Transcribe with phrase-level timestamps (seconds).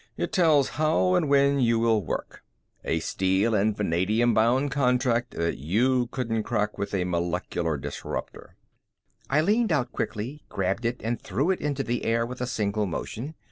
[0.17, 2.41] "It tells how and when you will work.
[2.83, 8.55] A steel and vanadium bound contract that you couldn't crack with a molecular disruptor."
[9.29, 12.87] I leaned out quickly, grabbed it and threw it into the air with a single
[12.87, 13.35] motion.